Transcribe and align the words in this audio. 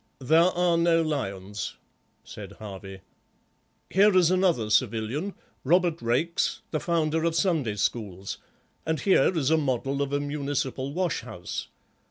"There 0.17 0.41
are 0.41 0.79
no 0.79 0.99
lions," 1.03 1.75
said 2.23 2.53
Harvey. 2.53 3.01
"Here 3.91 4.17
is 4.17 4.31
another 4.31 4.71
civilian, 4.71 5.35
Robert 5.63 5.99
Raikes, 6.01 6.61
the 6.71 6.79
founder 6.79 7.23
of 7.23 7.35
Sunday 7.35 7.75
schools, 7.75 8.39
and 8.83 8.99
here 8.99 9.37
is 9.37 9.51
a 9.51 9.57
model 9.57 10.01
of 10.01 10.11
a 10.11 10.19
municipal 10.19 10.91
wash 10.91 11.21
house. 11.21 11.67